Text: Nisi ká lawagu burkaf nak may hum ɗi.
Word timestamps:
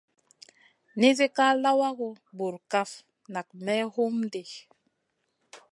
Nisi 0.99 1.27
ká 1.35 1.47
lawagu 1.63 2.09
burkaf 2.37 2.89
nak 3.33 3.47
may 3.65 3.83
hum 3.93 4.15
ɗi. 4.31 4.43